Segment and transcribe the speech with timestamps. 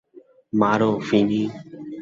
[0.53, 1.41] মারো, ফিনি।